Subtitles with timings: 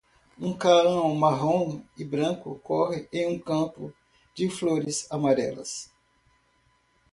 [0.39, 3.93] Um cão marrom e branco corre em um campo
[4.33, 5.91] de flores amarelas.